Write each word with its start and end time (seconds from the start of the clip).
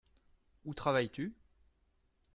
Où 0.65 0.73
travailles-tu? 0.73 1.35